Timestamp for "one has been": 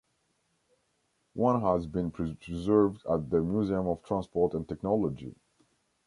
1.35-2.09